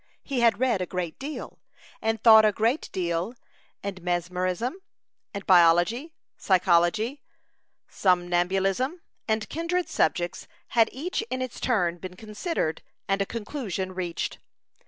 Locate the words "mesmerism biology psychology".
4.01-7.21